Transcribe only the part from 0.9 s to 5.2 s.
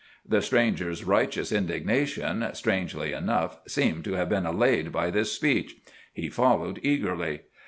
righteous indignation, strangely enough, seemed to have been allayed by